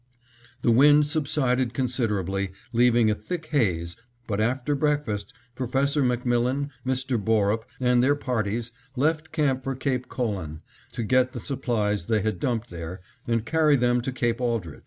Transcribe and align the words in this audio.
The 0.63 0.71
wind 0.71 1.05
subsided 1.05 1.75
considerably, 1.75 2.53
leaving 2.73 3.11
a 3.11 3.13
thick 3.13 3.45
haze, 3.51 3.95
but 4.25 4.41
after 4.41 4.73
breakfast, 4.73 5.31
Professor 5.53 6.01
MacMillan, 6.01 6.71
Mr. 6.83 7.23
Borup, 7.23 7.65
and 7.79 8.01
their 8.03 8.15
parties, 8.15 8.71
left 8.95 9.31
camp 9.31 9.63
for 9.63 9.75
Cape 9.75 10.09
Colan, 10.09 10.63
to 10.93 11.03
get 11.03 11.33
the 11.33 11.39
supplies 11.39 12.07
they 12.07 12.23
had 12.23 12.39
dumped 12.39 12.71
there, 12.71 13.01
and 13.27 13.45
carry 13.45 13.75
them 13.75 14.01
to 14.01 14.11
Cape 14.11 14.41
Aldrich. 14.41 14.79